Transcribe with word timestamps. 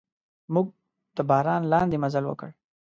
موږ 0.53 0.67
د 1.15 1.17
باران 1.29 1.61
لاندې 1.73 2.01
مزل 2.03 2.23
وکړ. 2.27 2.49